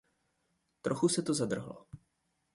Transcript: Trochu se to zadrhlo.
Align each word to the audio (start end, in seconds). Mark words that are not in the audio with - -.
Trochu 0.81 1.09
se 1.09 1.21
to 1.21 1.33
zadrhlo. 1.33 1.85